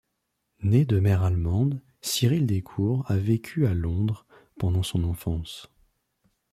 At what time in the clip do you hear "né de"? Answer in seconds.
0.63-0.99